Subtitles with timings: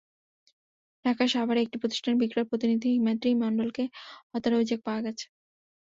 [1.05, 3.83] ঢাকার সাভারে একটি প্রতিষ্ঠানের বিক্রয় প্রতিনিধি হিমাদ্রী মণ্ডলকে
[4.31, 5.25] হত্যার অভিযোগ পাওয়া গেছে।